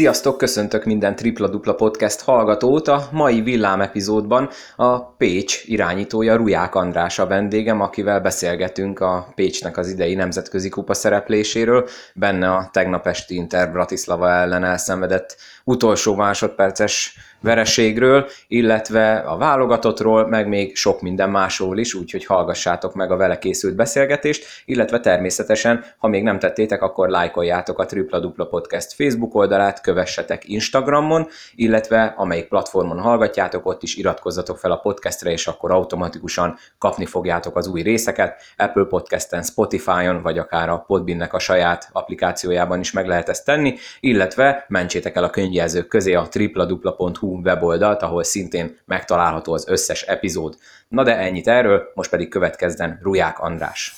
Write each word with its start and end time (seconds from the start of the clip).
Sziasztok, 0.00 0.38
köszöntök 0.38 0.84
minden 0.84 1.16
tripla-dupla 1.16 1.74
podcast 1.74 2.20
hallgatót. 2.20 2.88
A 2.88 3.08
mai 3.12 3.40
villám 3.40 3.80
epizódban 3.80 4.48
a 4.76 5.04
Pécs 5.04 5.62
irányítója 5.64 6.36
Ruják 6.36 6.74
András 6.74 7.18
a 7.18 7.26
vendégem, 7.26 7.80
akivel 7.80 8.20
beszélgetünk 8.20 9.00
a 9.00 9.32
Pécsnek 9.34 9.76
az 9.76 9.88
idei 9.88 10.14
nemzetközi 10.14 10.68
kupa 10.68 10.94
szerepléséről, 10.94 11.88
benne 12.14 12.50
a 12.50 12.68
tegnap 12.72 13.06
esti 13.06 13.34
Inter 13.34 13.72
Bratislava 13.72 14.30
ellen 14.30 14.64
elszenvedett 14.64 15.36
utolsó 15.64 16.14
másodperces 16.14 17.16
vereségről, 17.40 18.28
illetve 18.48 19.14
a 19.16 19.36
válogatottról, 19.36 20.28
meg 20.28 20.48
még 20.48 20.76
sok 20.76 21.00
minden 21.00 21.30
másról 21.30 21.78
is, 21.78 21.94
úgyhogy 21.94 22.24
hallgassátok 22.24 22.94
meg 22.94 23.10
a 23.10 23.16
vele 23.16 23.38
készült 23.38 23.74
beszélgetést, 23.74 24.44
illetve 24.64 25.00
természetesen, 25.00 25.84
ha 25.98 26.08
még 26.08 26.22
nem 26.22 26.38
tettétek, 26.38 26.82
akkor 26.82 27.08
lájkoljátok 27.08 27.78
a 27.78 27.86
Tripla 27.86 28.20
Dupla 28.20 28.46
Podcast 28.46 28.92
Facebook 28.92 29.34
oldalát, 29.34 29.80
kövessetek 29.80 30.48
Instagramon, 30.48 31.28
illetve 31.54 32.14
amelyik 32.16 32.48
platformon 32.48 32.98
hallgatjátok, 32.98 33.66
ott 33.66 33.82
is 33.82 33.96
iratkozzatok 33.96 34.58
fel 34.58 34.70
a 34.70 34.76
podcastre, 34.76 35.30
és 35.30 35.46
akkor 35.46 35.70
automatikusan 35.70 36.56
kapni 36.78 37.06
fogjátok 37.06 37.56
az 37.56 37.66
új 37.66 37.82
részeket. 37.82 38.42
Apple 38.56 38.84
Podcasten, 38.84 39.42
Spotify-on, 39.42 40.22
vagy 40.22 40.38
akár 40.38 40.68
a 40.68 40.84
Podbinnek 40.86 41.32
a 41.32 41.38
saját 41.38 41.88
applikációjában 41.92 42.80
is 42.80 42.92
meg 42.92 43.06
lehet 43.06 43.28
ezt 43.28 43.44
tenni, 43.44 43.74
illetve 44.00 44.64
mentsétek 44.68 45.16
el 45.16 45.24
a 45.24 45.30
könyvjelzők 45.30 45.88
közé 45.88 46.14
a 46.14 46.28
tripladupla.hu 46.28 47.29
weboldalt, 47.34 48.02
ahol 48.02 48.22
szintén 48.22 48.78
megtalálható 48.86 49.52
az 49.52 49.68
összes 49.68 50.02
epizód. 50.02 50.54
Na 50.88 51.02
de 51.02 51.16
ennyit 51.16 51.48
erről, 51.48 51.90
most 51.94 52.10
pedig 52.10 52.28
következzen 52.28 52.98
Ruják 53.02 53.38
András. 53.38 53.94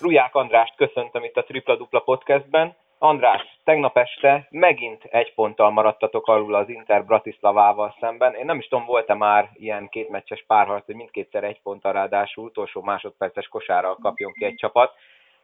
Ruják 0.00 0.34
Andrást 0.34 0.76
köszöntöm 0.76 1.24
itt 1.24 1.36
a 1.36 1.44
Tripla 1.44 1.76
Dupla 1.76 2.00
podcastben. 2.00 2.76
András, 2.98 3.58
tegnap 3.64 3.96
este 3.96 4.46
megint 4.50 5.04
egy 5.04 5.34
ponttal 5.34 5.70
maradtatok 5.70 6.26
alul 6.28 6.54
az 6.54 6.68
Inter 6.68 7.04
Bratislavával 7.04 7.96
szemben. 8.00 8.34
Én 8.34 8.44
nem 8.44 8.58
is 8.58 8.68
tudom, 8.68 8.84
volt-e 8.84 9.14
már 9.14 9.50
ilyen 9.54 9.88
kétmeccses 9.88 10.44
párharc, 10.46 10.86
hogy 10.86 10.94
mindkétszer 10.94 11.44
egy 11.44 11.60
ponttal 11.62 11.92
ráadásul 11.92 12.44
utolsó 12.44 12.82
másodperces 12.82 13.48
kosárral 13.48 13.96
kapjon 14.02 14.32
ki 14.32 14.44
egy 14.44 14.54
csapat. 14.54 14.92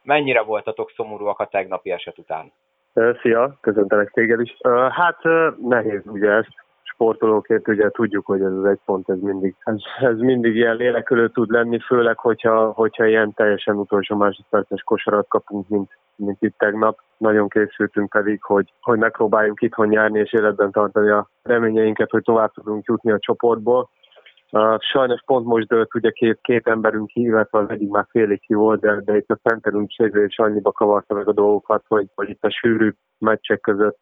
Mennyire 0.03 0.41
voltatok 0.41 0.91
szomorúak 0.95 1.39
a 1.39 1.45
tegnapi 1.45 1.91
eset 1.91 2.17
után? 2.17 2.51
Szia, 2.93 3.57
köszöntelek 3.61 4.09
téged 4.09 4.41
is. 4.41 4.57
Hát 4.89 5.17
nehéz 5.61 6.01
ugye 6.05 6.29
ezt 6.29 6.61
sportolóként 6.83 7.67
ugye 7.67 7.89
tudjuk, 7.89 8.25
hogy 8.25 8.41
ez 8.41 8.51
az 8.51 8.65
egy 8.65 8.79
pont, 8.85 9.09
ez 9.09 9.19
mindig, 9.19 9.55
ez, 9.63 9.75
ez 9.99 10.17
mindig 10.17 10.55
ilyen 10.55 10.75
lélekölő 10.75 11.29
tud 11.29 11.49
lenni, 11.49 11.79
főleg, 11.79 12.17
hogyha, 12.17 12.71
hogyha 12.71 13.05
ilyen 13.05 13.33
teljesen 13.33 13.75
utolsó 13.75 14.15
másodperces 14.15 14.81
kosarat 14.81 15.27
kapunk, 15.27 15.67
mint, 15.67 15.89
mint 16.15 16.37
itt 16.41 16.57
tegnap. 16.57 16.99
Nagyon 17.17 17.47
készültünk 17.47 18.09
pedig, 18.09 18.43
hogy, 18.43 18.73
hogy 18.81 18.99
megpróbáljunk 18.99 19.61
itthon 19.61 19.87
nyerni 19.87 20.19
és 20.19 20.33
életben 20.33 20.71
tartani 20.71 21.09
a 21.09 21.29
reményeinket, 21.43 22.09
hogy 22.09 22.23
tovább 22.23 22.51
tudunk 22.51 22.85
jutni 22.85 23.11
a 23.11 23.19
csoportból. 23.19 23.89
Sajnos 24.79 25.21
pont 25.25 25.45
most 25.45 25.67
dőlt 25.67 25.95
ugye 25.95 26.09
két, 26.09 26.39
két 26.41 26.67
emberünk 26.67 27.07
ki, 27.07 27.21
illetve 27.21 27.59
az 27.59 27.69
egyik 27.69 27.89
már 27.89 28.05
félig 28.09 28.41
ki 28.41 28.53
volt, 28.53 28.79
de, 28.79 29.01
de 29.05 29.17
itt 29.17 29.29
a 29.29 29.39
centerünk 29.49 29.89
sérülés 29.89 30.39
annyiba 30.39 30.71
kavarta 30.71 31.13
meg 31.13 31.27
a 31.27 31.33
dolgokat, 31.33 31.83
hogy, 31.87 32.07
hogy 32.15 32.29
itt 32.29 32.43
a 32.43 32.49
sűrű 32.49 32.93
meccsek 33.17 33.59
között 33.59 34.01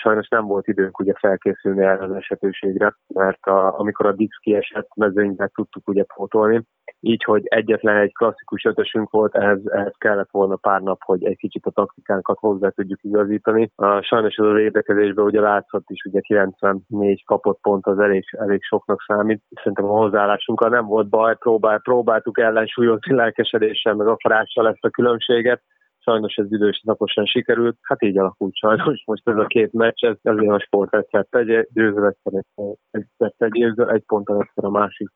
sajnos 0.00 0.28
nem 0.28 0.46
volt 0.46 0.66
időnk 0.66 0.98
ugye 0.98 1.12
felkészülni 1.18 1.82
erre 1.82 2.04
az 2.04 2.12
esetőségre, 2.12 2.96
mert 3.14 3.46
a, 3.46 3.78
amikor 3.78 4.06
a 4.06 4.12
Dix 4.12 4.36
kiesett 4.36 4.88
mezőnybe 4.94 5.50
tudtuk 5.54 5.88
ugye 5.88 6.04
pótolni, 6.14 6.62
így, 7.00 7.24
hogy 7.24 7.42
egyetlen 7.44 7.96
egy 7.96 8.12
klasszikus 8.12 8.64
ötösünk 8.64 9.10
volt, 9.10 9.34
ehhez, 9.34 9.66
ehhez 9.66 9.94
kellett 9.98 10.30
volna 10.30 10.56
pár 10.56 10.80
nap, 10.80 11.02
hogy 11.04 11.24
egy 11.24 11.36
kicsit 11.36 11.66
a 11.66 11.70
taktikánkat 11.70 12.38
hozzá 12.38 12.68
tudjuk 12.68 12.98
igazítani. 13.02 13.70
Sajnos 14.00 14.38
az 14.38 14.58
érdekezésben 14.58 15.24
ugye 15.24 15.40
látszott 15.40 15.90
is, 15.90 16.04
ugye 16.04 16.20
94 16.20 17.24
kapott 17.24 17.60
pont 17.60 17.86
az 17.86 17.98
elég, 17.98 18.24
elég 18.30 18.62
soknak 18.62 19.02
számít. 19.06 19.42
Szerintem 19.54 19.84
a 19.84 19.96
hozzáállásunkkal 19.96 20.68
nem 20.68 20.86
volt 20.86 21.08
baj, 21.08 21.36
próbál, 21.36 21.78
próbáltuk 21.78 22.38
ellensúlyozni 22.38 23.14
lelkesedéssel, 23.14 23.94
meg 23.94 24.06
akarással 24.06 24.68
ezt 24.68 24.84
a 24.84 24.90
különbséget, 24.90 25.62
sajnos 26.02 26.34
ez 26.34 26.52
idős 26.52 26.82
naposan 26.84 27.24
sikerült, 27.24 27.78
hát 27.82 28.02
így 28.02 28.18
alakult 28.18 28.54
sajnos 28.54 29.02
most 29.06 29.28
ez 29.28 29.36
a 29.36 29.46
két 29.46 29.72
meccs, 29.72 30.04
ez 30.04 30.16
azért 30.22 30.52
a 30.52 30.60
sport 30.60 30.94
egyszer 30.94 31.26
tegye, 31.30 31.66
győző 31.72 32.06
egyszer, 32.06 32.44
egyszer 32.90 33.32
tegye, 33.36 33.92
egy 33.92 34.04
ponttal 34.06 34.40
egyszer 34.42 34.64
a 34.64 34.70
másik 34.70 35.08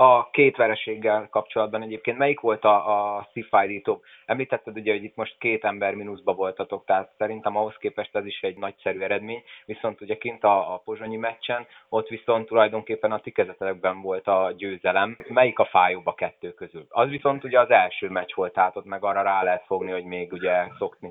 a 0.00 0.28
két 0.30 0.56
vereséggel 0.56 1.28
kapcsolatban 1.30 1.82
egyébként 1.82 2.18
melyik 2.18 2.40
volt 2.40 2.64
a, 2.64 3.16
a 3.16 3.28
szívfájdító? 3.32 4.02
Említetted 4.26 4.76
ugye, 4.76 4.92
hogy 4.92 5.04
itt 5.04 5.16
most 5.16 5.38
két 5.38 5.64
ember 5.64 5.94
mínuszba 5.94 6.34
voltatok, 6.34 6.84
tehát 6.84 7.10
szerintem 7.18 7.56
ahhoz 7.56 7.76
képest 7.78 8.16
ez 8.16 8.26
is 8.26 8.40
egy 8.42 8.56
nagyszerű 8.56 9.00
eredmény, 9.00 9.42
viszont 9.64 10.00
ugye 10.00 10.16
kint 10.16 10.44
a, 10.44 10.74
a 10.74 10.82
pozsonyi 10.84 11.16
meccsen, 11.16 11.66
ott 11.88 12.08
viszont 12.08 12.46
tulajdonképpen 12.46 13.12
a 13.12 13.20
tikezetekben 13.20 14.02
volt 14.02 14.26
a 14.26 14.52
győzelem. 14.56 15.16
Melyik 15.28 15.58
a 15.58 15.64
fájóbb 15.64 16.06
a 16.06 16.14
kettő 16.14 16.52
közül? 16.52 16.86
Az 16.88 17.08
viszont 17.08 17.44
ugye 17.44 17.60
az 17.60 17.70
első 17.70 18.08
meccs 18.08 18.34
volt, 18.34 18.52
tehát 18.52 18.76
ott 18.76 18.84
meg 18.84 19.04
arra 19.04 19.22
rá 19.22 19.42
lehet 19.42 19.64
fogni, 19.66 19.90
hogy 19.90 20.04
még 20.04 20.32
ugye 20.32 20.66
szokni, 20.78 21.10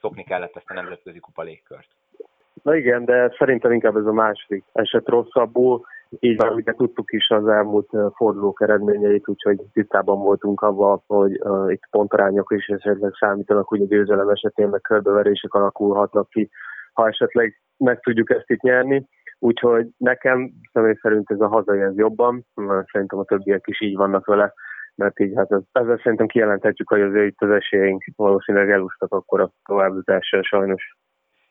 szokni 0.00 0.24
kellett 0.24 0.56
ezt 0.56 0.70
a 0.70 0.74
nemzetközi 0.74 1.18
kupa 1.18 1.42
légkört. 1.42 1.88
Na 2.62 2.74
igen, 2.76 3.04
de 3.04 3.34
szerintem 3.38 3.72
inkább 3.72 3.96
ez 3.96 4.06
a 4.06 4.12
második 4.12 4.64
eset 4.72 5.08
rosszabbul 5.08 5.86
így 6.18 6.36
van, 6.36 6.52
ugye 6.52 6.72
tudtuk 6.72 7.12
is 7.12 7.28
az 7.28 7.46
elmúlt 7.46 7.88
fordulók 8.14 8.60
eredményeit, 8.62 9.28
úgyhogy 9.28 9.58
tisztában 9.72 10.18
voltunk 10.18 10.60
avval, 10.60 11.02
hogy 11.06 11.40
uh, 11.40 11.72
itt 11.72 11.88
pontarányok 11.90 12.52
is 12.56 12.66
esetleg 12.66 13.12
számítanak, 13.18 13.68
hogy 13.68 13.80
a 13.80 13.86
győzelem 13.86 14.28
esetén 14.28 14.68
meg 14.68 14.80
körbeverések 14.80 15.54
alakulhatnak 15.54 16.28
ki, 16.28 16.50
ha 16.92 17.08
esetleg 17.08 17.60
meg 17.76 18.00
tudjuk 18.00 18.30
ezt 18.30 18.50
itt 18.50 18.60
nyerni. 18.60 19.06
Úgyhogy 19.38 19.86
nekem 19.96 20.50
személy 20.72 20.98
szerint 21.00 21.30
ez 21.30 21.40
a 21.40 21.48
hazai 21.48 21.80
ez 21.80 21.96
jobban, 21.96 22.46
szerintem 22.92 23.18
a 23.18 23.24
többiek 23.24 23.66
is 23.66 23.80
így 23.80 23.96
vannak 23.96 24.26
vele, 24.26 24.52
mert 24.94 25.20
így 25.20 25.32
hát 25.36 25.52
ez, 25.52 25.60
ezzel 25.72 26.00
szerintem 26.02 26.26
kijelenthetjük, 26.26 26.88
hogy 26.88 27.00
azért 27.00 27.26
itt 27.26 27.40
az 27.40 27.50
esélyeink 27.50 28.04
valószínűleg 28.16 28.70
elusztak 28.70 29.12
akkor 29.12 29.40
a 29.40 29.50
továbbjutással 29.64 30.42
sajnos 30.42 30.96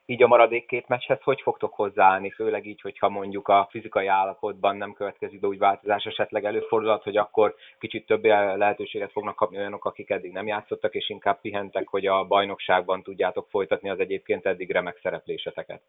így 0.09 0.23
a 0.23 0.28
maradék 0.28 0.66
két 0.66 0.88
meccshez 0.88 1.22
hogy 1.22 1.41
fogtok 1.41 1.73
hozzáállni, 1.73 2.31
főleg 2.31 2.66
így, 2.66 2.81
hogyha 2.81 3.09
mondjuk 3.09 3.47
a 3.47 3.68
fizikai 3.69 4.07
állapotban 4.07 4.75
nem 4.78 4.94
következik 4.94 5.40
be 5.40 5.47
úgy 5.47 5.57
változás, 5.57 6.06
esetleg 6.06 6.45
előfordulhat, 6.45 7.03
hogy 7.03 7.18
akkor 7.18 7.56
kicsit 7.79 8.06
több 8.06 8.23
lehetőséget 8.56 9.12
fognak 9.12 9.35
kapni 9.35 9.57
olyanok, 9.57 9.85
akik 9.85 10.09
eddig 10.09 10.31
nem 10.31 10.47
játszottak, 10.47 10.94
és 10.94 11.09
inkább 11.09 11.41
pihentek, 11.41 11.88
hogy 11.88 12.06
a 12.06 12.23
bajnokságban 12.23 13.03
tudjátok 13.03 13.47
folytatni 13.50 13.90
az 13.90 14.00
egyébként 14.00 14.45
eddig 14.45 14.72
remek 14.72 15.00
szerepléseteket. 15.01 15.81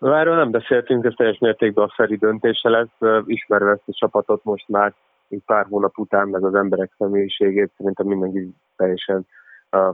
Erről 0.00 0.36
nem 0.36 0.50
beszéltünk, 0.50 1.04
ez 1.04 1.12
teljes 1.16 1.38
mértékben 1.38 1.84
a 1.84 1.92
Feri 1.94 2.16
döntése 2.16 2.68
lesz. 2.68 3.24
Ismerve 3.26 3.70
ezt 3.70 3.88
a 3.88 3.92
csapatot 3.92 4.44
most 4.44 4.68
már 4.68 4.94
egy 5.28 5.42
pár 5.46 5.66
hónap 5.68 5.98
után, 5.98 6.28
meg 6.28 6.44
az 6.44 6.54
emberek 6.54 6.92
személyiségét, 6.98 7.72
szerintem 7.76 8.06
mindenki 8.06 8.54
teljesen 8.76 9.26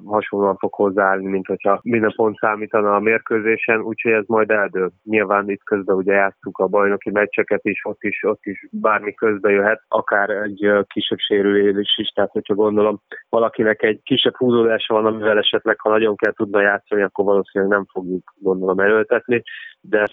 hasonlóan 0.04 0.56
fog 0.56 0.74
hozzáállni, 0.74 1.26
mint 1.26 1.46
hogyha 1.46 1.80
minden 1.82 2.12
pont 2.16 2.38
számítana 2.38 2.94
a 2.94 3.00
mérkőzésen, 3.00 3.80
úgyhogy 3.80 4.12
ez 4.12 4.26
majd 4.26 4.50
eldől. 4.50 4.90
Nyilván 5.02 5.50
itt 5.50 5.62
közben 5.64 5.96
ugye 5.96 6.12
játszunk 6.12 6.58
a 6.58 6.66
bajnoki 6.66 7.10
meccseket 7.10 7.64
is, 7.64 7.84
ott 7.84 8.02
is, 8.02 8.22
ott 8.22 8.44
is 8.44 8.66
bármi 8.70 9.14
közbe 9.14 9.50
jöhet, 9.50 9.82
akár 9.88 10.30
egy 10.30 10.70
kisebb 10.86 11.18
sérülés 11.18 11.98
is, 11.98 12.08
tehát 12.08 12.30
hogyha 12.30 12.54
gondolom 12.54 13.00
valakinek 13.28 13.82
egy 13.82 14.00
kisebb 14.02 14.36
húzódása 14.36 14.94
van, 14.94 15.06
amivel 15.06 15.38
esetleg, 15.38 15.80
ha 15.80 15.88
nagyon 15.88 16.16
kell 16.16 16.32
tudna 16.32 16.60
játszani, 16.60 17.02
akkor 17.02 17.24
valószínűleg 17.24 17.72
nem 17.72 17.86
fogjuk 17.92 18.34
gondolom 18.38 18.78
erőltetni, 18.78 19.42
de 19.80 20.06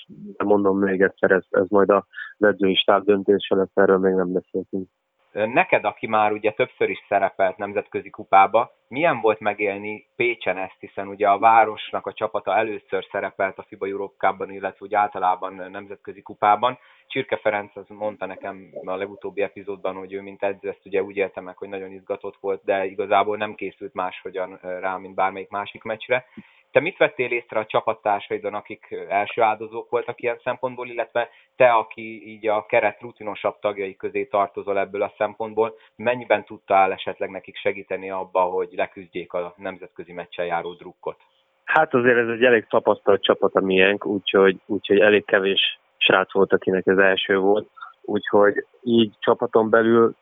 mondom 0.43 0.79
még 0.79 1.01
egyszer, 1.01 1.31
ez, 1.31 1.43
ez 1.49 1.67
majd 1.67 1.89
a 1.89 2.05
edzői 2.37 2.75
stáb 2.75 3.05
döntése 3.05 3.55
lesz, 3.55 3.71
erről 3.73 3.97
még 3.97 4.13
nem 4.13 4.33
beszéltünk. 4.33 4.87
Neked, 5.31 5.83
aki 5.83 6.07
már 6.07 6.31
ugye 6.31 6.51
többször 6.51 6.89
is 6.89 7.05
szerepelt 7.07 7.57
nemzetközi 7.57 8.09
kupába, 8.09 8.71
milyen 8.91 9.21
volt 9.21 9.39
megélni 9.39 10.09
Pécsen 10.15 10.57
ezt, 10.57 10.75
hiszen 10.79 11.07
ugye 11.07 11.29
a 11.29 11.39
városnak 11.39 12.05
a 12.07 12.13
csapata 12.13 12.55
először 12.55 13.07
szerepelt 13.11 13.57
a 13.57 13.63
FIBA 13.67 13.87
Europe 13.87 14.27
Cup-ban, 14.27 14.51
illetve 14.51 14.85
úgy 14.85 14.93
általában 14.93 15.53
nemzetközi 15.53 16.21
kupában. 16.21 16.77
Csirke 17.07 17.37
Ferenc 17.37 17.75
az 17.75 17.85
mondta 17.87 18.25
nekem 18.25 18.69
a 18.85 18.95
legutóbbi 18.95 19.41
epizódban, 19.41 19.95
hogy 19.95 20.13
ő 20.13 20.21
mint 20.21 20.43
edző 20.43 20.69
ezt 20.69 20.85
ugye 20.85 21.03
úgy 21.03 21.15
élte 21.15 21.41
meg, 21.41 21.57
hogy 21.57 21.69
nagyon 21.69 21.91
izgatott 21.91 22.37
volt, 22.39 22.63
de 22.63 22.85
igazából 22.85 23.37
nem 23.37 23.55
készült 23.55 23.93
máshogyan 23.93 24.59
rá, 24.61 24.97
mint 24.97 25.15
bármelyik 25.15 25.49
másik 25.49 25.83
meccsre. 25.83 26.25
Te 26.71 26.79
mit 26.79 26.97
vettél 26.97 27.31
észre 27.31 27.59
a 27.59 27.65
csapattársaidon, 27.65 28.53
akik 28.53 28.95
első 29.09 29.41
áldozók 29.41 29.89
voltak 29.89 30.21
ilyen 30.21 30.39
szempontból, 30.43 30.87
illetve 30.87 31.29
te, 31.55 31.71
aki 31.71 32.27
így 32.27 32.47
a 32.47 32.65
keret 32.65 33.01
rutinosabb 33.01 33.59
tagjai 33.59 33.95
közé 33.95 34.25
tartozol 34.25 34.79
ebből 34.79 35.01
a 35.01 35.13
szempontból, 35.17 35.75
mennyiben 35.95 36.45
tudtál 36.45 36.91
esetleg 36.91 37.29
nekik 37.29 37.55
segíteni 37.55 38.09
abba, 38.09 38.41
hogy 38.41 38.69
leküzdjék 38.71 39.33
a 39.33 39.53
nemzetközi 39.57 40.13
meccsen 40.13 40.45
járó 40.45 40.73
drukkot? 40.73 41.17
Hát 41.63 41.93
azért 41.93 42.17
ez 42.17 42.27
egy 42.27 42.43
elég 42.43 42.65
tapasztalt 42.67 43.23
csapat 43.23 43.53
a 43.55 43.61
miénk, 43.61 44.05
úgyhogy, 44.05 44.59
úgyhogy 44.65 44.99
elég 44.99 45.25
kevés 45.25 45.79
srác 45.97 46.33
volt, 46.33 46.53
akinek 46.53 46.87
ez 46.87 46.97
első 46.97 47.37
volt. 47.37 47.69
Úgyhogy 48.01 48.65
így 48.81 49.15
csapaton 49.19 49.69
belül 49.69 50.15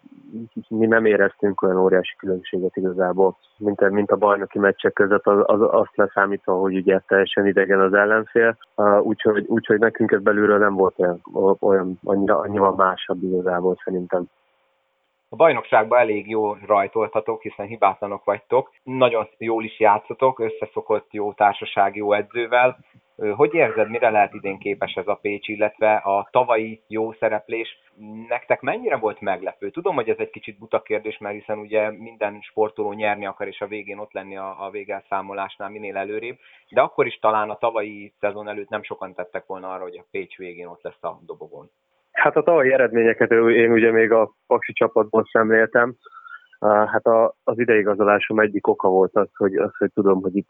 mi 0.67 0.85
nem 0.85 1.05
éreztünk 1.05 1.61
olyan 1.61 1.77
óriási 1.77 2.15
különbséget 2.17 2.75
igazából, 2.75 3.37
mint, 3.57 3.89
mint 3.89 4.11
a 4.11 4.15
bajnoki 4.15 4.59
meccsek 4.59 4.93
között, 4.93 5.25
az, 5.27 5.39
az, 5.45 5.59
azt 5.61 5.95
leszámítva, 5.95 6.53
hogy 6.53 6.75
ugye 6.75 6.99
teljesen 7.07 7.47
idegen 7.47 7.79
az 7.79 7.93
ellenfél, 7.93 8.57
úgyhogy, 9.01 9.45
úgyhogy 9.47 9.79
nekünk 9.79 10.11
ez 10.11 10.21
belülről 10.21 10.57
nem 10.57 10.73
volt 10.73 10.99
olyan, 10.99 11.21
olyan 11.59 11.99
annyira, 12.03 12.39
annyira 12.39 12.75
másabb 12.75 13.23
igazából 13.23 13.77
szerintem. 13.83 14.23
A 15.31 15.35
bajnokságban 15.35 15.99
elég 15.99 16.29
jól 16.29 16.59
rajtoltatok, 16.65 17.41
hiszen 17.41 17.65
hibátlanok 17.65 18.23
vagytok. 18.23 18.71
Nagyon 18.83 19.29
jól 19.37 19.63
is 19.63 19.79
játszotok, 19.79 20.39
összeszokott 20.39 21.13
jó 21.13 21.33
társaság, 21.33 21.95
jó 21.95 22.13
edzővel. 22.13 22.77
Hogy 23.35 23.53
érzed, 23.53 23.89
mire 23.89 24.09
lehet 24.09 24.33
idén 24.33 24.57
képes 24.57 24.93
ez 24.93 25.07
a 25.07 25.19
Pécs, 25.21 25.47
illetve 25.47 25.95
a 25.95 26.27
tavalyi 26.31 26.83
jó 26.87 27.11
szereplés 27.11 27.77
nektek 28.27 28.61
mennyire 28.61 28.97
volt 28.97 29.19
meglepő? 29.19 29.69
Tudom, 29.69 29.95
hogy 29.95 30.09
ez 30.09 30.17
egy 30.17 30.29
kicsit 30.29 30.59
buta 30.59 30.81
kérdés, 30.81 31.17
mert 31.17 31.35
hiszen 31.35 31.57
ugye 31.57 31.91
minden 31.91 32.41
sportoló 32.41 32.93
nyerni 32.93 33.25
akar, 33.25 33.47
és 33.47 33.61
a 33.61 33.67
végén 33.67 33.97
ott 33.97 34.13
lenni 34.13 34.37
a, 34.37 34.65
a 34.65 34.69
végelszámolásnál 34.69 35.69
minél 35.69 35.97
előrébb, 35.97 36.37
de 36.69 36.81
akkor 36.81 37.05
is 37.05 37.19
talán 37.19 37.49
a 37.49 37.57
tavalyi 37.57 38.13
szezon 38.19 38.47
előtt 38.47 38.69
nem 38.69 38.83
sokan 38.83 39.13
tettek 39.13 39.45
volna 39.45 39.73
arra, 39.73 39.83
hogy 39.83 39.97
a 39.97 40.05
Pécs 40.11 40.37
végén 40.37 40.67
ott 40.67 40.83
lesz 40.83 41.03
a 41.03 41.19
dobogon. 41.25 41.69
Hát 42.19 42.35
a 42.35 42.43
tavalyi 42.43 42.71
eredményeket 42.71 43.31
én 43.31 43.71
ugye 43.71 43.91
még 43.91 44.11
a 44.11 44.31
Paksi 44.47 44.73
csapatból 44.73 45.25
szemléltem. 45.31 45.95
Hát 46.59 47.05
a, 47.05 47.35
az 47.43 47.59
ideigazolásom 47.59 48.39
egyik 48.39 48.67
oka 48.67 48.87
volt 48.89 49.15
az, 49.15 49.29
hogy, 49.35 49.55
az, 49.55 49.75
hogy 49.77 49.91
tudom, 49.93 50.21
hogy 50.21 50.35
itt 50.35 50.49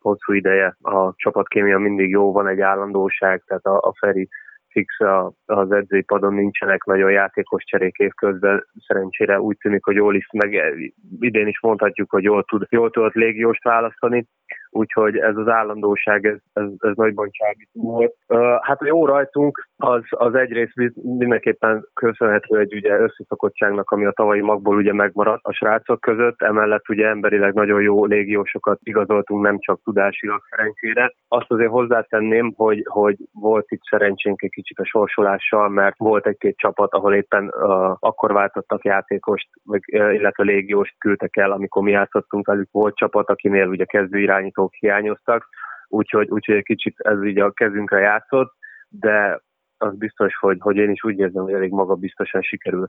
hosszú 0.00 0.32
ideje 0.32 0.76
a 0.82 1.12
csapatkémia 1.16 1.78
mindig 1.78 2.10
jó, 2.10 2.32
van 2.32 2.48
egy 2.48 2.60
állandóság, 2.60 3.42
tehát 3.46 3.64
a, 3.64 3.76
a 3.76 3.94
Feri 3.98 4.28
fix 4.68 5.00
a, 5.00 5.32
az 5.44 5.72
edzői 5.72 6.02
padon 6.02 6.34
nincsenek 6.34 6.84
nagyon 6.84 7.10
játékos 7.10 7.64
cserék 7.64 7.96
évközben. 7.96 8.66
Szerencsére 8.86 9.40
úgy 9.40 9.56
tűnik, 9.56 9.84
hogy 9.84 9.94
jól 9.94 10.14
is, 10.14 10.26
meg 10.32 10.74
idén 11.20 11.46
is 11.46 11.60
mondhatjuk, 11.60 12.10
hogy 12.10 12.22
jól, 12.22 12.42
tud, 12.42 12.66
jól 12.70 12.90
tudott 12.90 13.14
légióst 13.14 13.62
választani 13.62 14.26
úgyhogy 14.72 15.16
ez 15.16 15.36
az 15.36 15.48
állandóság, 15.48 16.24
ez, 16.26 16.38
ez, 16.52 16.68
ez 16.78 16.96
nagyban 16.96 17.28
csábító 17.30 17.80
volt. 17.80 18.14
Hát 18.60 18.80
a 18.80 18.86
jó 18.86 19.06
rajtunk 19.06 19.68
az, 19.76 20.02
az 20.10 20.34
egyrészt 20.34 20.72
mindenképpen 20.94 21.86
köszönhető 21.94 22.58
egy 22.58 22.74
ugye 22.74 22.98
összeszokottságnak, 22.98 23.90
ami 23.90 24.04
a 24.04 24.12
tavalyi 24.12 24.40
magból 24.40 24.76
ugye 24.76 24.92
megmaradt 24.92 25.44
a 25.44 25.52
srácok 25.52 26.00
között, 26.00 26.42
emellett 26.42 26.88
ugye 26.88 27.06
emberileg 27.06 27.54
nagyon 27.54 27.82
jó 27.82 28.04
légiósokat 28.04 28.78
igazoltunk, 28.82 29.42
nem 29.42 29.58
csak 29.58 29.80
tudásilag 29.84 30.40
szerencsére. 30.50 31.12
Azt 31.28 31.50
azért 31.50 31.70
hozzátenném, 31.70 32.52
hogy, 32.56 32.86
hogy 32.88 33.16
volt 33.32 33.66
itt 33.68 33.82
szerencsénk 33.90 34.42
egy 34.42 34.50
kicsit 34.50 34.78
a 34.78 34.84
sorsolással, 34.84 35.68
mert 35.68 35.98
volt 35.98 36.26
egy-két 36.26 36.56
csapat, 36.56 36.92
ahol 36.92 37.14
éppen 37.14 37.44
uh, 37.44 37.96
akkor 37.98 38.32
váltottak 38.32 38.84
játékost, 38.84 39.48
vagy, 39.64 39.80
uh, 39.92 40.14
illetve 40.14 40.44
légióst 40.44 40.94
küldtek 40.98 41.36
el, 41.36 41.52
amikor 41.52 41.82
mi 41.82 41.90
játszottunk 41.90 42.46
velük. 42.46 42.68
Volt 42.70 42.96
csapat, 42.96 43.28
akinél 43.28 43.66
ugye 43.66 43.84
kezdő 43.84 44.18
irányítók 44.62 44.74
hiányoztak, 44.74 45.48
úgyhogy, 45.88 46.30
úgyhogy 46.30 46.54
egy 46.54 46.64
kicsit 46.64 46.94
ez 46.98 47.24
így 47.24 47.38
a 47.38 47.50
kezünkre 47.50 47.98
játszott, 47.98 48.52
de 48.88 49.40
az 49.78 49.96
biztos, 49.96 50.36
hogy, 50.36 50.56
hogy 50.60 50.76
én 50.76 50.90
is 50.90 51.04
úgy 51.04 51.18
érzem, 51.18 51.42
hogy 51.42 51.52
elég 51.52 51.70
magabiztosan 51.70 52.42
sikerül, 52.42 52.88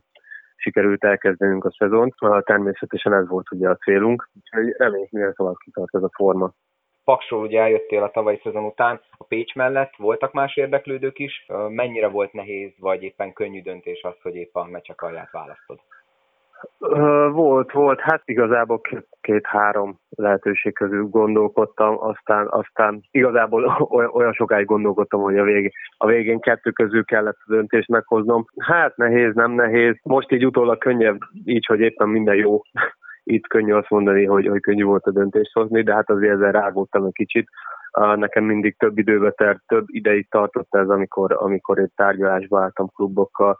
sikerült 0.55 1.03
elkezdenünk 1.03 1.65
a 1.65 1.71
szezont. 1.71 2.15
Természetesen 2.43 3.13
ez 3.13 3.27
volt 3.27 3.51
ugye 3.51 3.69
a 3.69 3.75
célunk, 3.75 4.29
úgyhogy 4.35 4.75
reméljük, 4.77 5.11
minél 5.11 5.33
tovább 5.33 5.57
kitart 5.63 5.95
ez 5.95 6.03
a 6.03 6.09
forma. 6.13 6.53
Paksról 7.03 7.41
ugye 7.41 7.61
eljöttél 7.61 8.03
a 8.03 8.11
tavalyi 8.11 8.39
szezon 8.43 8.65
után, 8.65 9.01
a 9.17 9.23
Pécs 9.23 9.55
mellett 9.55 9.95
voltak 9.97 10.33
más 10.33 10.55
érdeklődők 10.55 11.19
is. 11.19 11.45
Mennyire 11.69 12.07
volt 12.07 12.33
nehéz, 12.33 12.71
vagy 12.79 13.03
éppen 13.03 13.33
könnyű 13.33 13.61
döntés 13.61 14.01
az, 14.03 14.15
hogy 14.21 14.35
épp 14.35 14.55
a 14.55 14.63
meccs 14.63 14.89
akarját 14.89 15.31
választod? 15.31 15.79
Volt, 17.31 17.71
volt, 17.71 17.99
hát 17.99 18.21
igazából 18.25 18.81
két-három 19.21 19.99
lehetőség 20.09 20.73
közül 20.73 21.03
gondolkodtam, 21.03 21.97
aztán, 21.99 22.47
aztán 22.49 23.01
igazából 23.11 23.63
olyan 24.13 24.33
sokáig 24.33 24.65
gondolkodtam, 24.65 25.21
hogy 25.21 25.37
a 25.37 25.43
végén, 25.43 25.71
a 25.97 26.07
végén 26.07 26.39
kettő 26.39 26.71
közül 26.71 27.05
kellett 27.05 27.37
a 27.45 27.53
döntést 27.53 27.87
meghoznom. 27.87 28.45
Hát 28.57 28.97
nehéz, 28.97 29.33
nem 29.33 29.51
nehéz. 29.51 29.95
Most 30.03 30.31
így 30.31 30.45
utólag 30.45 30.77
könnyebb, 30.77 31.17
így, 31.43 31.65
hogy 31.65 31.79
éppen 31.79 32.09
minden 32.09 32.35
jó. 32.35 32.61
Itt 33.23 33.47
könnyű 33.47 33.73
azt 33.73 33.89
mondani, 33.89 34.25
hogy, 34.25 34.47
hogy 34.47 34.61
könnyű 34.61 34.83
volt 34.83 35.05
a 35.05 35.11
döntést 35.11 35.53
hozni, 35.53 35.81
de 35.81 35.93
hát 35.93 36.09
azért 36.09 36.33
ezzel 36.33 36.51
rágódtam 36.51 37.05
egy 37.05 37.13
kicsit. 37.13 37.49
Nekem 38.15 38.43
mindig 38.43 38.77
több 38.77 38.97
időbe 38.97 39.31
tert, 39.31 39.59
több 39.67 39.85
ideig 39.87 40.29
tartott 40.29 40.75
ez, 40.75 40.89
amikor, 40.89 41.35
amikor 41.39 41.79
egy 41.79 41.91
tárgyalásba 41.95 42.61
álltam 42.61 42.87
klubokkal, 42.87 43.57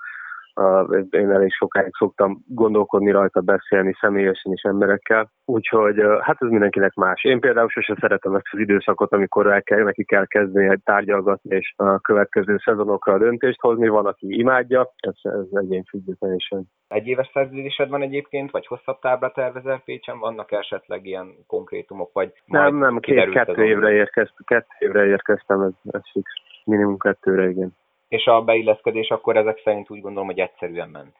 én 1.09 1.31
elég 1.31 1.51
sokáig 1.51 1.95
szoktam 1.97 2.43
gondolkodni 2.47 3.11
rajta, 3.11 3.41
beszélni 3.41 3.93
személyesen 3.99 4.51
is 4.51 4.61
emberekkel, 4.61 5.31
úgyhogy 5.45 5.95
hát 6.21 6.37
ez 6.41 6.49
mindenkinek 6.49 6.93
más. 6.93 7.23
Én 7.23 7.39
például 7.39 7.69
sose 7.69 7.95
szeretem 7.99 8.35
ezt 8.35 8.45
az 8.51 8.59
időszakot, 8.59 9.13
amikor 9.13 9.51
el 9.51 9.63
kell, 9.63 9.83
neki 9.83 10.03
kell 10.03 10.25
kezdeni 10.25 10.77
tárgyalgatni 10.83 11.55
és 11.55 11.73
a 11.75 11.99
következő 11.99 12.57
szezonokra 12.63 13.13
a 13.13 13.17
döntést 13.17 13.61
hozni, 13.61 13.87
van, 13.87 14.05
aki 14.05 14.37
imádja, 14.39 14.93
ez, 14.95 15.31
ez 15.31 15.47
egyén 15.51 15.83
függőteljesen. 15.83 16.65
Egy 16.87 17.07
éves 17.07 17.29
szerződésed 17.33 17.89
van 17.89 18.01
egyébként, 18.01 18.51
vagy 18.51 18.67
hosszabb 18.67 18.99
tábla 18.99 19.31
tervezel 19.31 19.81
Pécsen? 19.85 20.19
Vannak 20.19 20.51
esetleg 20.51 21.05
ilyen 21.05 21.27
konkrétumok, 21.47 22.13
vagy 22.13 22.33
Nem, 22.45 22.75
nem, 22.75 22.99
két, 22.99 23.29
kettő 23.29 23.65
évre, 23.65 23.91
érkeztem, 23.91 24.43
kettő 24.45 24.75
évre 24.79 25.05
érkeztem, 25.05 25.61
ez, 25.61 25.73
ez 25.91 26.01
fix. 26.11 26.31
Minimum 26.65 26.97
kettőre, 26.97 27.49
igen 27.49 27.75
és 28.13 28.25
a 28.25 28.41
beilleszkedés 28.41 29.09
akkor 29.09 29.37
ezek 29.37 29.61
szerint 29.63 29.89
úgy 29.89 30.01
gondolom, 30.01 30.27
hogy 30.27 30.39
egyszerűen 30.39 30.89
ment. 30.89 31.15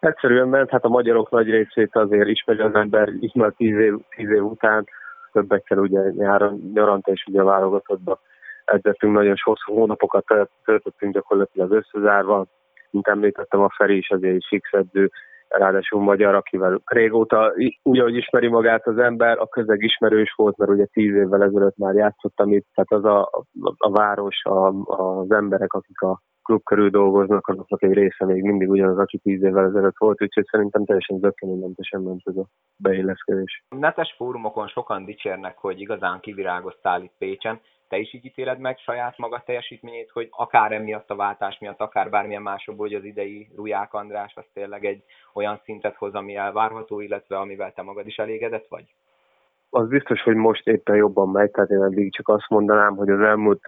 Egyszerűen 0.00 0.48
ment, 0.48 0.70
hát 0.70 0.84
a 0.84 0.88
magyarok 0.88 1.30
nagy 1.30 1.50
részét 1.50 1.96
azért 1.96 2.28
ismeri 2.28 2.60
az 2.60 2.74
ember, 2.74 3.08
ismer 3.20 3.52
tíz 3.56 3.78
év, 3.78 3.94
tíz 4.16 4.30
év 4.30 4.44
után, 4.44 4.88
többekkel 5.32 5.78
ugye 5.78 6.00
nyáron, 6.10 6.70
nyaranta 6.74 7.12
és 7.12 7.24
ugye 7.26 7.42
válogatottba 7.42 8.20
edzettünk, 8.64 9.12
nagyon 9.12 9.36
sok 9.36 9.56
hónapokat 9.64 10.24
töltöttünk 10.64 11.14
gyakorlatilag 11.14 11.70
összezárva, 11.70 12.44
mint 12.90 13.08
említettem, 13.08 13.60
a 13.60 13.70
Feri 13.76 13.96
is 13.96 14.10
azért 14.10 14.36
is 14.36 14.46
fix 14.48 14.72
edző, 14.72 15.10
ráadásul 15.48 16.00
magyar, 16.00 16.34
akivel 16.34 16.80
régóta 16.84 17.52
úgy, 17.82 17.98
ahogy 17.98 18.16
ismeri 18.16 18.48
magát 18.48 18.86
az 18.86 18.98
ember, 18.98 19.38
a 19.38 19.46
közeg 19.46 19.82
ismerős 19.82 20.32
volt, 20.36 20.56
mert 20.56 20.70
ugye 20.70 20.84
tíz 20.84 21.14
évvel 21.14 21.42
ezelőtt 21.42 21.76
már 21.76 21.94
játszottam 21.94 22.52
itt, 22.52 22.66
tehát 22.74 23.04
az 23.04 23.04
a, 23.04 23.20
a, 23.20 23.74
a 23.76 23.90
város, 23.90 24.42
a, 24.44 24.66
az 24.96 25.30
emberek, 25.30 25.72
akik 25.72 26.00
a 26.00 26.20
klub 26.42 26.62
körül 26.62 26.90
dolgoznak, 26.90 27.48
azoknak 27.48 27.82
egy 27.82 27.92
része 27.92 28.24
még 28.24 28.42
mindig 28.42 28.68
ugyanaz, 28.68 28.98
aki 28.98 29.18
tíz 29.18 29.42
évvel 29.42 29.64
ezelőtt 29.64 29.98
volt, 29.98 30.22
úgyhogy 30.22 30.44
szerintem 30.50 30.84
teljesen 30.84 31.18
zökkenőmentesen 31.18 32.00
ment 32.00 32.20
ez 32.24 32.36
a 32.36 32.46
beilleszkedés. 32.76 33.64
Netes 33.68 34.14
fórumokon 34.16 34.68
sokan 34.68 35.04
dicsérnek, 35.04 35.58
hogy 35.58 35.80
igazán 35.80 36.20
kivirágoztál 36.20 37.02
itt 37.02 37.14
Pécsen, 37.18 37.60
te 37.88 37.98
is 37.98 38.14
így 38.14 38.24
ítéled 38.24 38.58
meg 38.58 38.78
saját 38.78 39.18
maga 39.18 39.42
teljesítményét, 39.46 40.10
hogy 40.10 40.28
akár 40.30 40.72
emiatt 40.72 41.10
a 41.10 41.16
váltás 41.16 41.58
miatt, 41.58 41.80
akár 41.80 42.10
bármilyen 42.10 42.42
másokból, 42.42 42.86
hogy 42.86 42.96
az 42.96 43.04
idei 43.04 43.48
Ruják 43.56 43.94
András 43.94 44.32
az 44.36 44.44
tényleg 44.52 44.84
egy 44.84 45.02
olyan 45.34 45.60
szintet 45.64 45.96
hoz, 45.96 46.14
ami 46.14 46.36
elvárható, 46.36 47.00
illetve 47.00 47.38
amivel 47.38 47.72
te 47.72 47.82
magad 47.82 48.06
is 48.06 48.16
elégedett 48.16 48.66
vagy? 48.68 48.84
Az 49.70 49.88
biztos, 49.88 50.22
hogy 50.22 50.34
most 50.34 50.66
éppen 50.66 50.96
jobban 50.96 51.28
megy, 51.28 51.50
tehát 51.50 51.70
én 51.70 51.82
eddig 51.82 52.14
csak 52.14 52.28
azt 52.28 52.48
mondanám, 52.48 52.96
hogy 52.96 53.08
az 53.08 53.20
elmúlt 53.20 53.60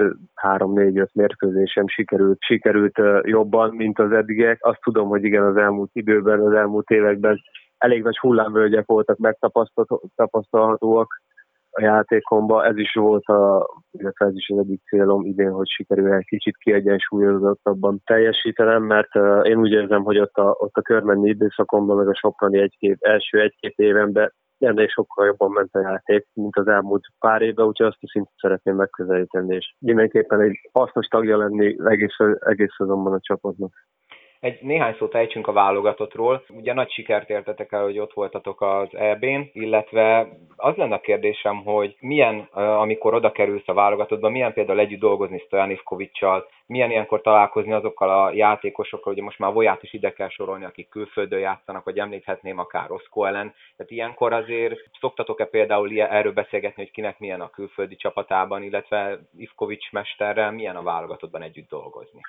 3-4-5 0.42 1.12
mérkőzésem 1.12 1.88
sikerült, 1.88 2.38
sikerült 2.40 3.00
jobban, 3.22 3.74
mint 3.74 3.98
az 3.98 4.12
eddigiek. 4.12 4.58
Azt 4.60 4.80
tudom, 4.82 5.08
hogy 5.08 5.24
igen, 5.24 5.42
az 5.42 5.56
elmúlt 5.56 5.90
időben, 5.92 6.40
az 6.40 6.52
elmúlt 6.52 6.90
években 6.90 7.40
elég 7.78 8.02
nagy 8.02 8.18
hullámvölgyek 8.18 8.86
voltak 8.86 9.18
megtapasztalhatóak, 9.18 11.22
a 11.70 11.82
játékomba. 11.82 12.64
Ez 12.64 12.76
is 12.76 12.92
volt, 12.94 13.24
a, 13.24 13.68
illetve 13.90 14.26
ez 14.26 14.34
is 14.34 14.48
az 14.48 14.58
egyik 14.58 14.82
célom 14.88 15.24
idén, 15.24 15.50
hogy 15.50 15.68
sikerül 15.68 16.12
egy 16.12 16.24
kicsit 16.24 16.56
kiegyensúlyozottabban 16.56 18.00
teljesítenem, 18.04 18.82
mert 18.82 19.14
én 19.42 19.58
úgy 19.58 19.70
érzem, 19.70 20.02
hogy 20.02 20.18
ott 20.18 20.36
a, 20.36 20.56
ott 20.58 20.74
a 20.76 20.82
körmenni 20.82 21.28
időszakomban, 21.28 21.96
meg 21.96 22.08
a 22.08 22.14
soprani 22.14 22.58
egy-két, 22.58 22.96
első 23.00 23.40
egy-két 23.40 23.74
évenben 23.76 24.32
ennél 24.66 24.88
sokkal 24.88 25.26
jobban 25.26 25.50
ment 25.50 25.74
a 25.74 25.80
játék, 25.80 26.26
mint 26.32 26.56
az 26.56 26.66
elmúlt 26.68 27.04
pár 27.18 27.42
évben, 27.42 27.66
úgyhogy 27.66 27.86
azt 27.86 28.02
a 28.02 28.08
szintet 28.10 28.32
szeretném 28.36 28.76
megközelíteni, 28.76 29.54
és 29.54 29.74
mindenképpen 29.78 30.40
egy 30.40 30.60
hasznos 30.72 31.06
tagja 31.06 31.36
lenni 31.36 31.76
egész, 31.84 32.16
egész 32.38 32.74
azonban 32.78 33.12
a 33.12 33.20
csapatnak. 33.20 33.72
Egy 34.40 34.58
néhány 34.62 34.94
szót 34.98 35.14
ejtsünk 35.14 35.46
a 35.46 35.52
válogatottról. 35.52 36.44
Ugye 36.48 36.72
nagy 36.72 36.90
sikert 36.90 37.30
értetek 37.30 37.72
el, 37.72 37.82
hogy 37.82 37.98
ott 37.98 38.12
voltatok 38.12 38.60
az 38.60 38.94
EB-n, 38.94 39.50
illetve 39.52 40.28
az 40.56 40.76
lenne 40.76 40.94
a 40.94 41.00
kérdésem, 41.00 41.64
hogy 41.64 41.96
milyen, 42.00 42.38
amikor 42.52 43.14
oda 43.14 43.32
kerülsz 43.32 43.68
a 43.68 43.74
válogatottba, 43.74 44.28
milyen 44.28 44.52
például 44.52 44.78
együtt 44.78 45.00
dolgozni 45.00 45.38
Stojan 45.38 45.70
Ivkovicsal, 45.70 46.48
milyen 46.66 46.90
ilyenkor 46.90 47.20
találkozni 47.20 47.72
azokkal 47.72 48.10
a 48.10 48.32
játékosokkal, 48.32 49.12
ugye 49.12 49.22
most 49.22 49.38
már 49.38 49.52
Voját 49.52 49.82
is 49.82 49.92
ide 49.92 50.12
kell 50.12 50.28
sorolni, 50.28 50.64
akik 50.64 50.88
külföldön 50.88 51.40
játszanak, 51.40 51.84
vagy 51.84 51.98
említhetném 51.98 52.58
akár 52.58 52.88
Roszko 52.88 53.24
ellen. 53.24 53.54
Tehát 53.76 53.92
ilyenkor 53.92 54.32
azért 54.32 54.80
szoktatok-e 55.00 55.44
például 55.44 56.00
erről 56.00 56.32
beszélgetni, 56.32 56.82
hogy 56.82 56.92
kinek 56.92 57.18
milyen 57.18 57.40
a 57.40 57.50
külföldi 57.50 57.96
csapatában, 57.96 58.62
illetve 58.62 59.18
Ivkovics 59.36 59.92
mesterrel 59.92 60.50
milyen 60.50 60.76
a 60.76 60.82
válogatottban 60.82 61.42
együtt 61.42 61.68
dolgozni? 61.68 62.20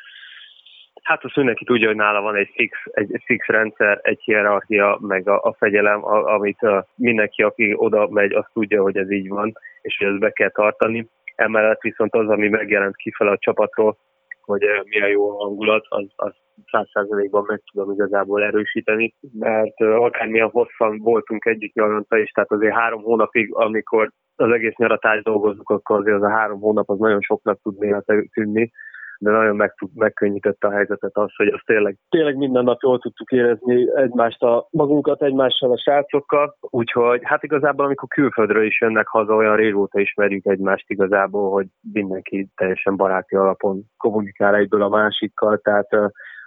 Hát 1.02 1.24
azt 1.24 1.36
mindenki 1.36 1.66
tudja, 1.66 1.88
hogy 1.88 1.96
nála 1.96 2.22
van 2.22 2.36
egy 2.36 2.50
fix, 2.54 2.78
egy 2.92 3.22
fix 3.26 3.46
rendszer, 3.46 4.00
egy 4.02 4.22
hierarchia, 4.24 4.98
meg 5.02 5.28
a, 5.28 5.42
a 5.42 5.54
fegyelem, 5.54 6.06
a, 6.06 6.34
amit 6.34 6.62
a, 6.62 6.88
mindenki, 6.96 7.44
aki 7.44 7.74
oda 7.76 8.08
megy, 8.10 8.34
azt 8.34 8.50
tudja, 8.54 8.82
hogy 8.82 8.98
ez 8.98 9.12
így 9.12 9.30
van, 9.30 9.54
és 9.82 9.98
hogy 9.98 10.08
ezt 10.08 10.20
be 10.20 10.32
kell 10.32 10.50
tartani. 10.50 11.08
Emellett 11.36 11.82
viszont 11.82 12.16
az, 12.16 12.30
ami 12.30 12.48
megjelent 12.48 12.96
kifele 12.96 13.32
a 13.32 13.38
csapatról, 13.38 13.98
hogy 14.42 14.62
milyen 14.84 15.10
jó 15.10 15.30
a 15.30 15.44
hangulat, 15.44 15.86
az, 15.90 16.06
az 16.16 16.32
száz 16.72 16.90
százalékban 16.94 17.44
meg 17.48 17.62
tudom 17.72 17.92
igazából 17.92 18.44
erősíteni, 18.44 19.14
mert 19.40 19.80
akármilyen 19.80 20.50
hosszan 20.50 20.98
voltunk 20.98 21.46
együtt 21.46 21.74
nyaranta 21.74 22.18
is, 22.18 22.32
tehát 22.32 22.52
azért 22.52 22.76
három 22.76 23.02
hónapig, 23.02 23.54
amikor 23.54 24.12
az 24.36 24.52
egész 24.52 24.76
nyaratást 24.76 25.24
dolgozunk, 25.24 25.70
akkor 25.70 26.00
azért 26.00 26.16
az 26.16 26.24
a 26.24 26.30
három 26.30 26.60
hónap 26.60 26.90
az 26.90 27.00
nagyon 27.00 27.22
soknak 27.22 27.62
tud 27.62 27.78
néha 27.78 28.04
tűnni, 28.34 28.72
de 29.22 29.32
nagyon 29.32 29.56
meg, 29.56 29.74
megkönnyítette 29.94 30.68
a 30.68 30.72
helyzetet 30.72 31.18
az, 31.18 31.36
hogy 31.36 31.48
azt 31.48 31.66
tényleg, 31.66 31.98
tényleg 32.10 32.36
minden 32.36 32.64
nap 32.64 32.82
jól 32.82 33.00
tudtuk 33.00 33.32
érezni 33.32 33.88
egymást 33.96 34.44
a 34.44 34.68
magunkat 34.72 35.24
egymással 35.24 35.72
a 35.72 35.78
srácokkal, 35.78 36.58
úgyhogy 36.60 37.20
hát 37.24 37.44
igazából 37.44 37.86
amikor 37.86 38.08
külföldről 38.08 38.66
is 38.66 38.82
jönnek 38.82 39.08
haza, 39.08 39.36
olyan 39.36 39.56
régóta 39.56 40.00
ismerjük 40.00 40.46
egymást 40.46 40.90
igazából, 40.90 41.52
hogy 41.52 41.68
mindenki 41.94 42.48
teljesen 42.56 42.96
baráti 42.96 43.36
alapon 43.36 43.84
kommunikál 43.98 44.56
egyből 44.56 44.82
a 44.82 44.90
másikkal, 44.90 45.58
tehát 45.58 45.94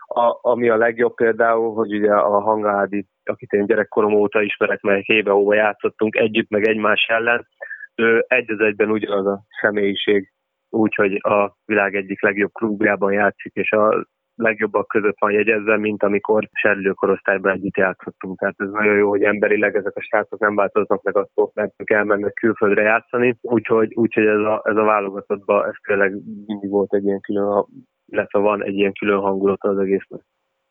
a, 0.06 0.38
ami 0.40 0.68
a 0.68 0.76
legjobb 0.76 1.14
például, 1.14 1.74
hogy 1.74 1.94
ugye 1.94 2.12
a 2.12 2.40
Hangádi, 2.40 3.06
akit 3.24 3.52
én 3.52 3.66
gyerekkorom 3.66 4.14
óta 4.14 4.42
ismerek, 4.42 4.80
mert 4.80 5.06
éve 5.06 5.32
óva 5.32 5.54
játszottunk 5.54 6.16
együtt, 6.16 6.50
meg 6.50 6.68
egymás 6.68 7.06
ellen, 7.08 7.46
ő 7.94 8.24
egy 8.28 8.50
az 8.50 8.60
egyben 8.60 8.90
ugyanaz 8.90 9.26
a 9.26 9.42
személyiség, 9.60 10.33
úgyhogy 10.74 11.14
a 11.14 11.56
világ 11.64 11.94
egyik 11.94 12.22
legjobb 12.22 12.52
klubjában 12.52 13.12
játszik, 13.12 13.52
és 13.54 13.70
a 13.70 14.06
legjobbak 14.34 14.88
között 14.88 15.18
van 15.18 15.32
jegyezve, 15.32 15.76
mint 15.76 16.02
amikor 16.02 16.48
serlő 16.52 16.90
korosztályban 16.90 17.52
együtt 17.52 17.76
játszottunk. 17.76 18.38
Tehát 18.38 18.54
ez 18.58 18.70
nagyon 18.70 18.96
jó, 18.96 19.08
hogy 19.08 19.22
emberileg 19.22 19.76
ezek 19.76 19.96
a 19.96 20.00
srácok 20.02 20.40
nem 20.40 20.54
változnak 20.54 21.02
meg 21.02 21.16
attól, 21.16 21.50
mert 21.54 21.72
ők 21.76 21.90
elmennek 21.90 22.32
külföldre 22.32 22.82
játszani, 22.82 23.36
úgyhogy, 23.40 23.94
úgyhogy 23.94 24.26
ez, 24.26 24.38
a, 24.38 24.62
ez 24.64 24.76
a 24.76 24.84
válogatottban 24.84 25.64
ez 25.68 25.74
tényleg 25.86 26.12
mindig 26.46 26.70
volt 26.70 26.94
egy 26.94 27.04
ilyen 27.04 27.20
külön, 27.20 27.64
illetve 28.06 28.38
van 28.38 28.64
egy 28.64 28.74
ilyen 28.74 28.92
külön 28.92 29.20
hangulat 29.20 29.62
az 29.62 29.78
egésznek. 29.78 30.20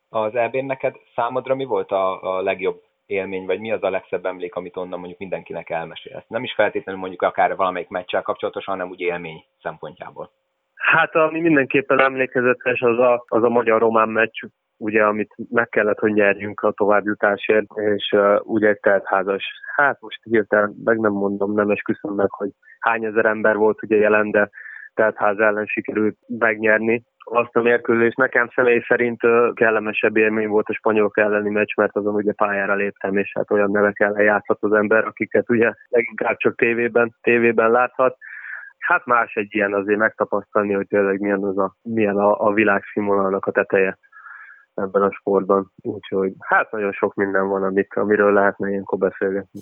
Az 0.08 0.34
eb 0.34 0.54
neked 0.54 0.94
számodra 1.14 1.54
mi 1.54 1.64
volt 1.64 1.90
a, 1.90 2.36
a 2.36 2.42
legjobb 2.42 2.82
élmény, 3.06 3.46
vagy 3.46 3.60
mi 3.60 3.72
az 3.72 3.82
a 3.82 3.90
legszebb 3.90 4.24
emlék, 4.24 4.54
amit 4.54 4.76
onnan 4.76 4.98
mondjuk 4.98 5.18
mindenkinek 5.18 5.70
elmesélsz? 5.70 6.24
Nem 6.28 6.44
is 6.44 6.52
feltétlenül 6.54 7.00
mondjuk 7.00 7.22
akár 7.22 7.56
valamelyik 7.56 7.88
meccsel 7.88 8.22
kapcsolatosan, 8.22 8.74
hanem 8.74 8.90
úgy 8.90 9.00
élmény 9.00 9.44
szempontjából. 9.62 10.30
Hát 10.74 11.14
ami 11.14 11.40
mindenképpen 11.40 12.00
emlékezetes, 12.00 12.80
az 12.80 12.98
a, 12.98 13.24
az 13.26 13.42
a 13.42 13.48
magyar-román 13.48 14.08
meccs, 14.08 14.42
ugye, 14.76 15.04
amit 15.04 15.34
meg 15.50 15.68
kellett, 15.68 15.98
hogy 15.98 16.12
nyerjünk 16.12 16.60
a 16.60 16.72
továbbjutásért, 16.72 17.66
és 17.96 18.12
uh, 18.16 18.36
ugye 18.42 18.68
egy 18.68 18.80
teltházas. 18.80 19.44
Hát 19.74 20.00
most 20.00 20.20
hirtelen 20.22 20.74
meg 20.84 20.98
nem 20.98 21.12
mondom, 21.12 21.54
nem 21.54 21.70
esküszöm 21.70 22.14
meg, 22.14 22.30
hogy 22.30 22.50
hány 22.78 23.04
ezer 23.04 23.24
ember 23.24 23.56
volt 23.56 23.82
ugye 23.82 23.96
jelen, 23.96 24.30
de 24.30 24.50
teltház 24.94 25.38
ellen 25.38 25.66
sikerült 25.66 26.16
megnyerni 26.26 27.02
azt 27.24 27.56
a 27.56 27.62
mérkőzést. 27.62 28.16
Nekem 28.16 28.48
személy 28.54 28.84
szerint 28.88 29.20
kellemesebb 29.54 30.16
élmény 30.16 30.48
volt 30.48 30.68
a 30.68 30.74
spanyolok 30.74 31.18
elleni 31.18 31.50
meccs, 31.50 31.76
mert 31.76 31.96
azon 31.96 32.14
ugye 32.14 32.32
pályára 32.32 32.74
léptem, 32.74 33.16
és 33.16 33.32
hát 33.34 33.50
olyan 33.50 33.70
nevek 33.70 34.00
ellen 34.00 34.24
játszhat 34.24 34.58
az 34.60 34.72
ember, 34.72 35.04
akiket 35.04 35.50
ugye 35.50 35.72
leginkább 35.88 36.36
csak 36.36 36.54
tévében, 36.56 37.14
tévében 37.22 37.70
láthat. 37.70 38.16
Hát 38.78 39.06
más 39.06 39.34
egy 39.34 39.54
ilyen 39.54 39.74
azért 39.74 39.98
megtapasztalni, 39.98 40.72
hogy 40.72 40.86
tényleg 40.86 41.20
milyen, 41.20 41.42
az 41.42 41.58
a, 41.58 41.74
milyen 41.82 42.16
a, 42.16 42.46
a 42.46 42.52
világ 42.52 42.82
a 43.40 43.50
teteje 43.50 43.98
ebben 44.74 45.02
a 45.02 45.12
sportban. 45.12 45.70
Úgyhogy 45.82 46.32
hát 46.38 46.70
nagyon 46.70 46.92
sok 46.92 47.14
minden 47.14 47.48
van, 47.48 47.62
amit, 47.62 47.94
amiről 47.94 48.32
lehetne 48.32 48.68
ilyenkor 48.68 48.98
beszélgetni. 48.98 49.60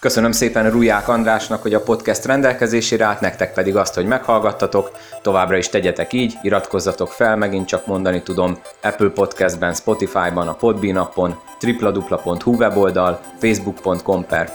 Köszönöm 0.00 0.32
szépen 0.32 0.70
Ruják 0.70 1.08
Andrásnak, 1.08 1.62
hogy 1.62 1.74
a 1.74 1.82
podcast 1.82 2.24
rendelkezésére 2.24 3.04
állt, 3.04 3.20
nektek 3.20 3.52
pedig 3.52 3.76
azt, 3.76 3.94
hogy 3.94 4.06
meghallgattatok. 4.06 4.90
Továbbra 5.22 5.56
is 5.56 5.68
tegyetek 5.68 6.12
így, 6.12 6.34
iratkozzatok 6.42 7.08
fel, 7.08 7.36
megint 7.36 7.66
csak 7.66 7.86
mondani 7.86 8.22
tudom, 8.22 8.58
Apple 8.82 9.08
Podcastben, 9.08 9.74
Spotify-ban, 9.74 10.48
a 10.48 10.54
Podbean 10.54 10.96
appon, 10.96 11.40
www.hu 11.62 12.56
weboldal, 12.56 13.20
facebook.com 13.38 14.26
per 14.26 14.52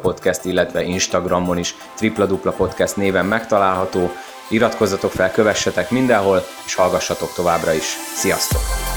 podcast, 0.00 0.44
illetve 0.44 0.82
Instagramon 0.82 1.58
is 1.58 1.76
podcast 2.56 2.96
néven 2.96 3.26
megtalálható. 3.26 4.10
Iratkozzatok 4.48 5.10
fel, 5.10 5.30
kövessetek 5.30 5.90
mindenhol, 5.90 6.44
és 6.66 6.74
hallgassatok 6.74 7.32
továbbra 7.34 7.72
is. 7.72 7.96
Sziasztok! 8.14 8.91